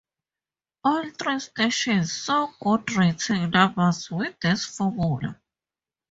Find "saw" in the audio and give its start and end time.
2.11-2.51